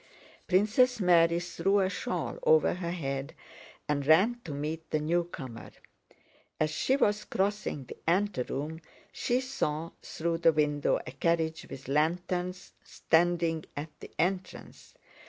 [0.47, 3.35] Princess Mary threw a shawl over her head
[3.87, 5.69] and ran to meet the newcomer.
[6.59, 12.73] As she was crossing the anteroom she saw through the window a carriage with lanterns,
[12.83, 14.95] standing at the entrance.